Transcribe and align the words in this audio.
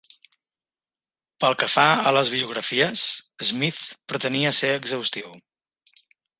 Pel 1.45 1.57
que 1.63 1.69
fa 1.73 1.83
a 2.07 2.15
les 2.17 2.33
biografies, 2.37 3.05
Smith 3.51 3.85
pretenia 4.15 4.57
ser 4.65 4.75
exhaustiu. 4.81 5.33